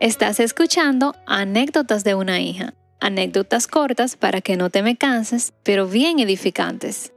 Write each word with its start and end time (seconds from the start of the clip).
Estás 0.00 0.38
escuchando 0.38 1.16
Anécdotas 1.26 2.04
de 2.04 2.14
una 2.14 2.40
hija, 2.40 2.72
anécdotas 3.00 3.66
cortas 3.66 4.14
para 4.14 4.40
que 4.40 4.56
no 4.56 4.70
te 4.70 4.84
me 4.84 4.96
canses, 4.96 5.52
pero 5.64 5.88
bien 5.88 6.20
edificantes. 6.20 7.12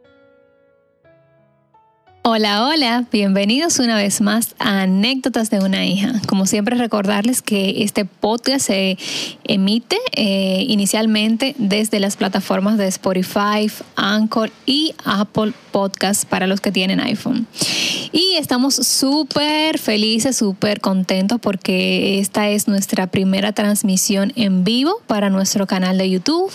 Hola, 2.23 2.68
hola, 2.68 3.05
bienvenidos 3.12 3.79
una 3.79 3.96
vez 3.96 4.21
más 4.21 4.54
a 4.60 4.81
Anécdotas 4.81 5.49
de 5.49 5.58
una 5.58 5.88
hija. 5.88 6.21
Como 6.28 6.46
siempre 6.46 6.76
recordarles 6.76 7.42
que 7.42 7.81
este 7.81 8.06
podcast 8.06 8.67
se 8.67 8.99
emite 9.44 9.97
eh, 10.12 10.63
inicialmente 10.67 11.56
desde 11.57 11.99
las 11.99 12.17
plataformas 12.17 12.78
de 12.78 12.85
Spotify, 12.89 13.71
Anchor 13.96 14.52
y 14.67 14.94
Apple 15.03 15.53
Podcasts 15.71 16.26
para 16.26 16.45
los 16.45 16.62
que 16.62 16.71
tienen 16.71 16.99
iPhone. 16.99 17.48
Y 18.12 18.35
estamos 18.38 18.76
súper 18.76 19.80
felices, 19.80 20.38
súper 20.38 20.80
contentos 20.80 21.40
porque 21.41 22.20
esta 22.20 22.49
es 22.49 22.67
nuestra 22.67 23.08
primera 23.08 23.53
transmisión 23.53 24.31
en 24.35 24.63
vivo 24.63 25.02
para 25.08 25.31
nuestro 25.31 25.66
canal 25.66 25.97
de 25.97 26.09
YouTube. 26.09 26.52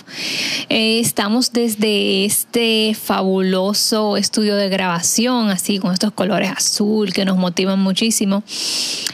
Eh, 0.69 0.99
estamos 1.01 1.51
desde 1.51 2.23
este 2.25 2.95
fabuloso 2.95 4.15
estudio 4.17 4.55
de 4.55 4.69
grabación, 4.69 5.49
así 5.57 5.79
con 5.79 5.91
estos 5.91 6.11
colores 6.11 6.49
azul 6.49 7.11
que 7.11 7.25
nos 7.25 7.37
motivan 7.37 7.79
muchísimo. 7.79 8.43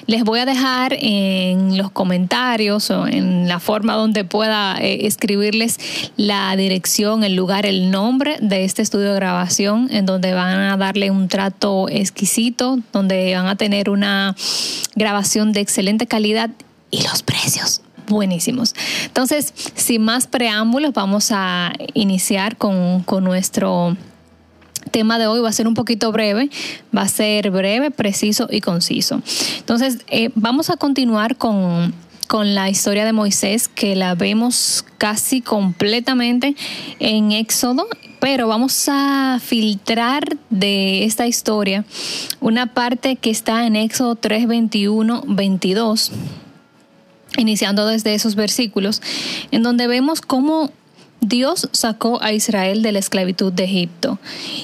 Les 0.06 0.24
voy 0.24 0.40
a 0.40 0.46
dejar 0.46 0.96
en 1.00 1.78
los 1.78 1.92
comentarios 1.92 2.92
o 2.92 3.08
en 3.08 3.48
la 3.48 3.60
forma 3.60 3.96
donde 3.96 4.24
pueda 4.24 4.78
eh, 4.80 5.08
escribirles 5.08 5.80
la 6.18 6.56
dirección, 6.56 7.24
el 7.24 7.36
lugar, 7.36 7.66
el 7.66 7.90
nombre 7.90 8.38
de 8.42 8.66
este 8.66 8.82
estudio 8.82 9.10
de 9.10 9.16
grabación 9.16 9.88
en 9.92 10.06
donde 10.06 10.34
van 10.34 10.60
a 10.60 10.78
darle 10.78 11.10
un 11.10 11.28
trato 11.28 11.88
exquisito 11.90 12.80
donde 12.92 13.34
van 13.36 13.48
a 13.48 13.56
tener 13.56 13.90
una 13.90 14.36
grabación 14.96 15.54
de 15.54 15.62
excelente 15.62 16.08
calidad 16.08 16.50
y 16.92 17.04
los 17.04 17.24
precios 17.24 17.82
buenísimos. 18.08 18.76
Entonces, 19.06 19.54
sin 19.76 20.04
más 20.04 20.28
preámbulos, 20.28 20.94
vamos 20.94 21.32
a 21.32 21.72
iniciar 21.94 22.58
con, 22.58 23.06
nuestro 23.22 23.96
tema 24.94 25.20
de 25.20 25.28
hoy 25.28 25.42
va 25.42 25.50
a 25.50 25.54
ser 25.54 25.68
un 25.68 25.74
poquito 25.74 26.14
breve, 26.14 26.50
va 26.96 27.02
a 27.02 27.08
ser 27.10 27.52
breve, 27.52 27.92
preciso 27.92 28.48
y 28.50 28.62
conciso. 28.62 29.22
Entonces, 29.58 29.98
eh, 30.08 30.30
vamos 30.36 30.70
a 30.70 30.78
continuar 30.78 31.36
con, 31.36 31.94
con, 32.28 32.54
la 32.56 32.70
historia 32.70 33.04
de 33.04 33.12
Moisés, 33.12 33.68
que 33.68 33.96
la 33.98 34.14
vemos 34.16 34.86
casi 34.98 35.42
completamente 35.42 36.56
en 37.00 37.34
Éxodo 37.34 37.88
pero 38.20 38.48
vamos 38.48 38.86
a 38.88 39.38
filtrar 39.44 40.38
de 40.50 41.04
esta 41.04 41.28
historia 41.28 41.84
una 42.40 42.68
parte 42.68 43.18
que 43.18 43.30
está 43.30 43.68
en 43.68 43.76
Éxodo 43.76 44.16
3, 44.16 44.48
21, 44.48 45.26
22, 45.28 46.14
iniciando 47.38 47.86
desde 47.86 48.14
esos 48.14 48.36
versículos, 48.36 49.02
en 49.52 49.62
donde 49.62 49.88
vemos 49.88 50.22
cómo 50.22 50.72
Dios 51.26 51.70
sacó 51.72 52.22
a 52.22 52.34
Israel 52.34 52.82
de 52.82 52.92
la 52.92 53.00
esclavitud 53.00 53.54
de 53.54 53.64
Egipto 53.64 54.20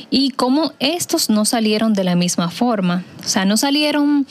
y 0.10 0.32
cómo 0.32 0.74
estos 0.80 1.30
no 1.30 1.46
salieron 1.46 1.94
de 1.94 2.04
la 2.04 2.16
misma 2.16 2.50
forma. 2.50 3.06
O 3.24 3.28
sea, 3.28 3.46
no 3.46 3.56
salieron 3.56 4.28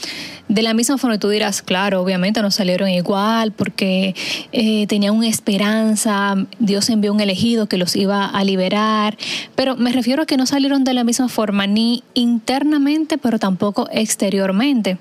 de 0.49 0.63
la 0.63 0.75
misma 0.75 0.99
forma. 0.99 1.19
Tú 1.19 1.31
dirás, 1.31 1.63
claro, 1.63 2.03
obviamente 2.03 2.43
no 2.43 2.51
salieron 2.51 2.91
igual 2.91 3.53
porque 3.53 4.15
eh, 4.53 4.87
tenían 4.89 5.15
una 5.15 5.29
esperanza, 5.29 6.35
Dios 6.59 6.91
envió 6.91 7.15
un 7.15 7.21
elegido 7.21 7.67
que 7.67 7.79
los 7.79 7.97
iba 7.97 8.27
a 8.27 8.45
liberar, 8.45 9.17
pero 9.55 9.77
me 9.77 9.91
refiero 9.91 10.25
a 10.25 10.27
que 10.27 10.37
no 10.37 10.45
salieron 10.45 10.85
de 10.85 10.93
la 10.93 11.05
misma 11.05 11.29
forma, 11.29 11.67
ni 11.67 12.03
internamente, 12.13 13.17
pero 13.17 13.39
tampoco 13.39 13.89
exteriormente. 13.91 14.99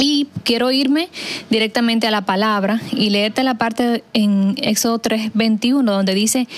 Y 0.00 0.28
quiero 0.44 0.72
irme 0.72 1.10
directamente 1.50 2.06
a 2.06 2.10
la 2.10 2.22
palabra 2.22 2.80
y 2.90 3.10
leerte 3.10 3.44
la 3.44 3.54
parte 3.54 4.02
en 4.14 4.54
Éxodo 4.56 4.98
3:21 4.98 5.84
donde 5.84 6.14
dice, 6.14 6.48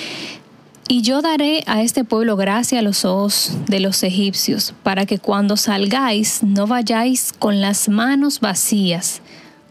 y 0.89 1.03
yo 1.03 1.23
daré 1.23 1.65
a 1.67 1.83
este 1.83 2.05
pueblo 2.05 2.37
gracia 2.37 2.79
a 2.79 2.83
los 2.83 3.05
ojos 3.05 3.53
de 3.67 3.81
los 3.81 4.03
egipcios, 4.03 4.75
para 4.83 5.07
que 5.07 5.19
cuando 5.19 5.57
salgáis 5.57 6.43
no 6.43 6.67
vayáis 6.67 7.33
con 7.33 7.61
las 7.61 7.89
manos 7.89 8.41
vacías. 8.41 9.23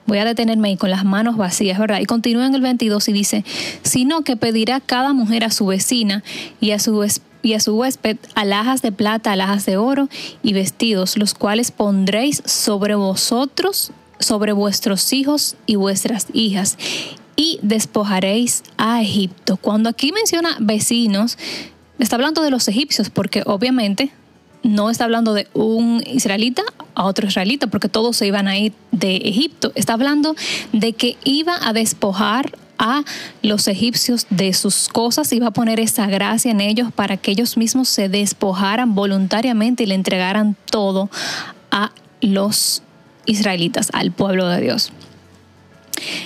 Voy 0.06 0.18
a 0.18 0.26
detenerme 0.26 0.70
ahí 0.70 0.78
con 0.78 0.90
las 0.90 1.06
manos 1.06 1.38
vacías, 1.38 1.80
¿verdad? 1.80 2.00
Y 2.00 2.06
continúa 2.06 2.48
en 2.48 2.56
el 2.56 2.62
22 2.62 3.08
y 3.08 3.14
dice, 3.14 3.46
sino 3.84 4.24
que 4.24 4.36
pedirá 4.36 4.82
cada 4.82 5.14
mujer 5.14 5.44
a 5.46 5.52
su 5.52 5.68
vecina 5.68 6.24
y 6.60 6.72
a 6.72 6.80
su 6.80 7.04
esposa 7.04 7.31
y 7.44 7.54
a 7.54 7.60
su 7.60 7.76
huésped 7.76 8.18
alhajas 8.36 8.82
de 8.82 8.92
plata, 8.92 9.32
alhajas 9.32 9.66
de 9.66 9.78
oro 9.78 10.10
y 10.44 10.54
vestidos, 10.54 11.18
los 11.18 11.34
cuales 11.34 11.72
pondréis 11.72 12.42
sobre 12.46 12.96
vosotros, 12.96 13.92
sobre 14.20 14.54
vuestros 14.54 15.14
hijos 15.14 15.56
y 15.66 15.76
vuestras 15.76 16.28
hijas, 16.34 16.78
y 17.36 17.60
despojaréis 17.62 18.64
a 18.78 19.02
Egipto. 19.02 19.58
Cuando 19.58 19.90
aquí 19.90 20.12
menciona 20.12 20.58
vecinos, 20.60 21.38
está 21.98 22.16
hablando 22.16 22.42
de 22.42 22.52
los 22.52 22.68
egipcios, 22.68 23.10
porque 23.10 23.44
obviamente 23.46 24.12
no 24.64 24.90
está 24.92 25.06
hablando 25.06 25.34
de 25.34 25.48
un 25.54 26.04
israelita 26.06 26.62
a 26.94 27.06
otro 27.06 27.28
israelita, 27.28 27.68
porque 27.68 27.90
todos 27.90 28.18
se 28.18 28.28
iban 28.28 28.48
a 28.48 28.58
ir 28.58 28.74
de 28.92 29.18
Egipto. 29.18 29.72
Está 29.76 29.94
hablando 29.94 30.36
de 30.72 30.94
que 30.94 31.18
iba 31.24 31.58
a 31.62 31.74
despojar 31.74 32.58
a 32.82 33.04
los 33.44 33.68
egipcios 33.68 34.26
de 34.32 34.54
sus 34.54 34.90
cosas, 34.90 35.32
iba 35.32 35.48
a 35.48 35.52
poner 35.52 35.80
esa 35.80 36.08
gracia 36.08 36.52
en 36.52 36.60
ellos 36.60 36.92
para 36.92 37.16
que 37.16 37.32
ellos 37.32 37.56
mismos 37.56 37.88
se 37.88 38.10
despojaran 38.10 38.96
voluntariamente 38.96 39.84
y 39.84 39.86
le 39.86 39.96
entregaran 39.96 40.58
todo 40.70 41.10
a 41.70 41.92
los 42.22 42.82
israelitas, 43.28 43.90
al 43.94 44.12
pueblo 44.12 44.48
de 44.48 44.62
Dios. 44.62 44.92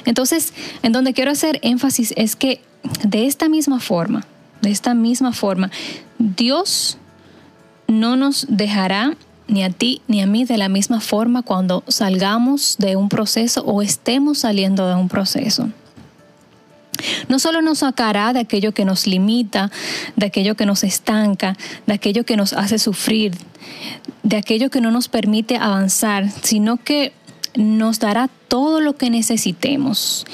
Entonces, 0.05 0.53
en 0.81 0.93
donde 0.93 1.13
quiero 1.13 1.31
hacer 1.31 1.59
énfasis 1.61 2.13
es 2.15 2.37
que 2.37 2.61
de 3.03 3.27
esta 3.27 3.49
misma 3.49 3.81
forma, 3.81 4.25
de 4.61 4.71
esta 4.71 4.93
misma 4.93 5.33
forma, 5.33 5.69
Dios 6.19 6.97
no 7.87 8.15
nos 8.15 8.47
dejará 8.49 9.17
ni 9.47 9.63
a 9.63 9.69
ti 9.69 10.01
ni 10.07 10.21
a 10.21 10.25
mí 10.25 10.45
de 10.45 10.57
la 10.57 10.69
misma 10.69 11.01
forma 11.01 11.41
cuando 11.41 11.83
salgamos 11.89 12.77
de 12.79 12.95
un 12.95 13.09
proceso 13.09 13.61
o 13.65 13.81
estemos 13.81 14.39
saliendo 14.39 14.87
de 14.87 14.95
un 14.95 15.09
proceso. 15.09 15.69
No 17.27 17.39
solo 17.39 17.61
nos 17.61 17.79
sacará 17.79 18.33
de 18.33 18.39
aquello 18.39 18.73
que 18.73 18.85
nos 18.85 19.07
limita, 19.07 19.71
de 20.15 20.27
aquello 20.27 20.55
que 20.55 20.65
nos 20.65 20.83
estanca, 20.83 21.57
de 21.85 21.93
aquello 21.93 22.25
que 22.25 22.37
nos 22.37 22.53
hace 22.53 22.79
sufrir, 22.79 23.33
de 24.23 24.37
aquello 24.37 24.69
que 24.69 24.81
no 24.81 24.91
nos 24.91 25.07
permite 25.07 25.57
avanzar, 25.57 26.29
sino 26.41 26.77
que 26.77 27.13
nos 27.55 27.99
dará 27.99 28.29
todo 28.47 28.81
lo 28.81 28.95
que 28.95 29.09
necesitemos. 29.09 30.25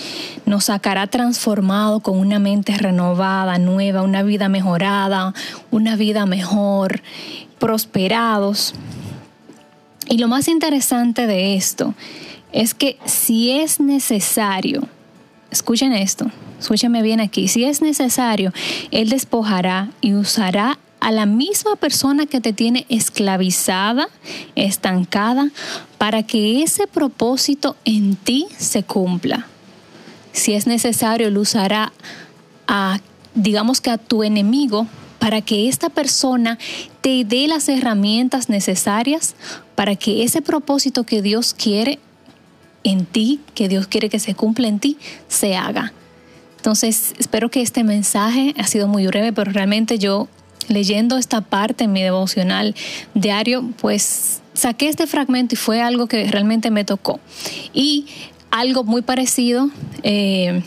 Nos 0.45 0.65
sacará 0.65 1.07
transformado 1.07 1.99
con 1.99 2.17
una 2.17 2.39
mente 2.39 2.75
renovada, 2.77 3.57
nueva, 3.57 4.01
una 4.01 4.23
vida 4.23 4.49
mejorada, 4.49 5.33
una 5.69 5.95
vida 5.95 6.25
mejor, 6.25 7.01
prosperados. 7.59 8.73
Y 10.07 10.17
lo 10.17 10.27
más 10.27 10.47
interesante 10.47 11.27
de 11.27 11.55
esto 11.55 11.93
es 12.51 12.73
que 12.73 12.97
si 13.05 13.51
es 13.51 13.79
necesario, 13.79 14.87
escuchen 15.51 15.93
esto, 15.93 16.29
escúchame 16.61 17.01
bien 17.01 17.19
aquí, 17.19 17.47
si 17.47 17.65
es 17.65 17.81
necesario, 17.81 18.53
Él 18.91 19.09
despojará 19.09 19.89
y 19.99 20.13
usará 20.13 20.77
a 21.01 21.11
la 21.11 21.25
misma 21.25 21.75
persona 21.75 22.27
que 22.27 22.39
te 22.39 22.53
tiene 22.53 22.85
esclavizada, 22.87 24.07
estancada, 24.55 25.49
para 25.97 26.23
que 26.23 26.61
ese 26.61 26.85
propósito 26.85 27.75
en 27.83 28.15
ti 28.15 28.47
se 28.57 28.83
cumpla. 28.83 29.47
Si 30.31 30.53
es 30.53 30.67
necesario, 30.67 31.27
Él 31.27 31.37
usará 31.37 31.91
a, 32.67 32.99
digamos 33.33 33.81
que 33.81 33.89
a 33.89 33.97
tu 33.97 34.23
enemigo, 34.23 34.87
para 35.17 35.41
que 35.41 35.67
esta 35.67 35.89
persona 35.89 36.57
te 37.01 37.23
dé 37.25 37.47
las 37.47 37.69
herramientas 37.69 38.49
necesarias 38.49 39.35
para 39.75 39.95
que 39.95 40.23
ese 40.23 40.41
propósito 40.41 41.03
que 41.03 41.21
Dios 41.21 41.53
quiere 41.53 41.99
en 42.83 43.05
ti, 43.05 43.39
que 43.53 43.69
Dios 43.69 43.85
quiere 43.85 44.09
que 44.09 44.19
se 44.19 44.33
cumpla 44.33 44.67
en 44.67 44.79
ti, 44.79 44.97
se 45.27 45.55
haga. 45.55 45.93
Entonces, 46.61 47.15
espero 47.17 47.49
que 47.49 47.63
este 47.63 47.83
mensaje 47.83 48.53
ha 48.55 48.67
sido 48.67 48.87
muy 48.87 49.07
breve, 49.07 49.33
pero 49.33 49.51
realmente 49.51 49.97
yo 49.97 50.27
leyendo 50.67 51.17
esta 51.17 51.41
parte 51.41 51.85
en 51.85 51.91
mi 51.91 52.03
devocional 52.03 52.75
diario, 53.15 53.67
pues 53.81 54.41
saqué 54.53 54.87
este 54.87 55.07
fragmento 55.07 55.55
y 55.55 55.57
fue 55.57 55.81
algo 55.81 56.05
que 56.05 56.29
realmente 56.29 56.69
me 56.69 56.85
tocó. 56.85 57.19
Y 57.73 58.05
algo 58.51 58.83
muy 58.83 59.01
parecido 59.01 59.71
eh, 60.03 60.61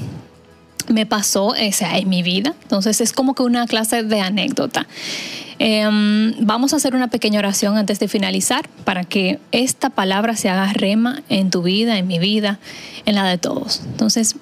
me 0.89 1.07
pasó 1.07 1.51
o 1.51 1.73
sea, 1.73 1.97
en 1.97 2.09
mi 2.09 2.25
vida. 2.25 2.57
Entonces 2.63 3.01
es 3.01 3.13
como 3.13 3.37
que 3.37 3.45
una 3.45 3.69
clase 3.69 4.03
de 4.03 4.21
anécdota. 4.21 4.89
Em, 5.61 6.35
vamos 6.41 6.73
a 6.73 6.77
hacer 6.79 6.97
una 6.97 7.07
pequeña 7.07 7.39
oración 7.39 7.77
antes 7.77 8.01
de 8.01 8.09
finalizar 8.09 8.69
para 8.83 9.05
que 9.05 9.39
esta 9.53 9.91
palabra 9.91 10.35
se 10.35 10.49
haga 10.49 10.73
rema 10.73 11.23
en 11.29 11.51
tu 11.51 11.63
vida, 11.63 11.99
en 11.99 12.09
mi 12.09 12.19
vida, 12.19 12.59
en 13.07 13.15
la 13.15 13.25
de 13.29 13.39
todos. 13.39 13.83
Entonces, 13.87 14.35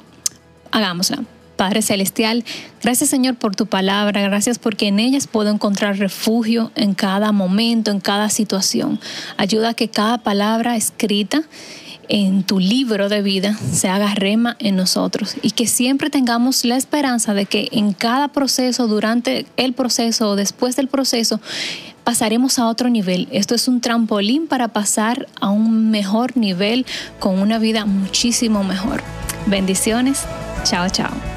hagámosla. 0.70 1.22
Padre 1.62 1.80
Celestial, 1.80 2.44
gracias 2.82 3.08
Señor 3.08 3.36
por 3.36 3.54
tu 3.54 3.66
palabra, 3.66 4.20
gracias 4.22 4.58
porque 4.58 4.88
en 4.88 4.98
ellas 4.98 5.28
puedo 5.28 5.48
encontrar 5.48 5.96
refugio 5.96 6.72
en 6.74 6.92
cada 6.92 7.30
momento, 7.30 7.92
en 7.92 8.00
cada 8.00 8.30
situación. 8.30 8.98
Ayuda 9.36 9.68
a 9.68 9.74
que 9.74 9.86
cada 9.86 10.18
palabra 10.18 10.74
escrita 10.74 11.44
en 12.08 12.42
tu 12.42 12.58
libro 12.58 13.08
de 13.08 13.22
vida 13.22 13.56
se 13.72 13.88
haga 13.88 14.12
rema 14.12 14.56
en 14.58 14.74
nosotros 14.74 15.36
y 15.40 15.52
que 15.52 15.68
siempre 15.68 16.10
tengamos 16.10 16.64
la 16.64 16.76
esperanza 16.76 17.32
de 17.32 17.46
que 17.46 17.68
en 17.70 17.92
cada 17.92 18.26
proceso, 18.26 18.88
durante 18.88 19.46
el 19.56 19.72
proceso 19.72 20.30
o 20.30 20.34
después 20.34 20.74
del 20.74 20.88
proceso, 20.88 21.40
pasaremos 22.02 22.58
a 22.58 22.66
otro 22.66 22.90
nivel. 22.90 23.28
Esto 23.30 23.54
es 23.54 23.68
un 23.68 23.80
trampolín 23.80 24.48
para 24.48 24.66
pasar 24.66 25.28
a 25.40 25.50
un 25.50 25.92
mejor 25.92 26.36
nivel 26.36 26.86
con 27.20 27.38
una 27.38 27.60
vida 27.60 27.86
muchísimo 27.86 28.64
mejor. 28.64 29.00
Bendiciones. 29.46 30.24
Chao, 30.64 30.88
chao. 30.88 31.31